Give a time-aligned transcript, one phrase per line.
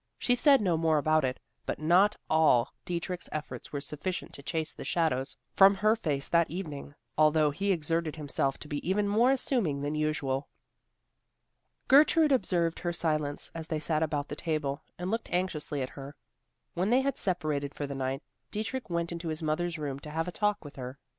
[0.17, 4.73] She said no more about it; but not all Dietrich's efforts were sufficient to chase
[4.73, 9.29] the shadows from her face that evening, although he exerted himself to be even more
[9.29, 10.49] amusing than usual.
[11.87, 16.15] Gertrude observed her silence, as they sat about the table, and looked anxiously at her.
[16.73, 20.27] When they had separated for the night, Dietrich went into his mother's room to have
[20.27, 20.97] a talk with her.